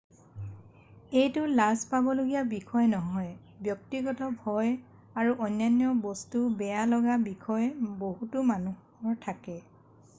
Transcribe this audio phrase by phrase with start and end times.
[1.21, 3.31] এইটো লাজ পাবলগীয়া বিষয় নহয়
[3.65, 4.71] ব্যক্তিগত ভয়
[5.23, 7.65] আৰু অন্য বস্তু বেয়া লগা বিষয়
[8.05, 9.57] বহুতো মানুহৰ থাকে